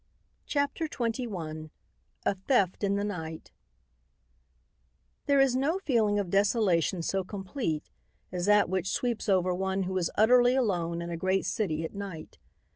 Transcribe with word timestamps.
CHAPTER 0.47 0.87
XXI 0.87 1.69
A 2.25 2.33
THEFT 2.33 2.83
IN 2.83 2.95
THE 2.95 3.03
NIGHT 3.03 3.51
There 5.27 5.39
is 5.39 5.55
no 5.55 5.77
feeling 5.77 6.17
of 6.17 6.31
desolation 6.31 7.03
so 7.03 7.23
complete 7.23 7.91
as 8.31 8.47
that 8.47 8.67
which 8.67 8.89
sweeps 8.89 9.29
over 9.29 9.53
one 9.53 9.83
who 9.83 9.95
is 9.99 10.09
utterly 10.17 10.55
alone 10.55 11.03
in 11.03 11.11
a 11.11 11.17
great 11.17 11.45
city 11.45 11.83
at 11.83 11.93
night. 11.93 12.39